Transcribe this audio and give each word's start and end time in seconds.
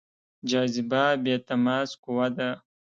جاذبه 0.49 1.03
بې 1.23 1.35
تماس 1.47 1.89
قوه 2.03 2.27
ده. 2.37 2.49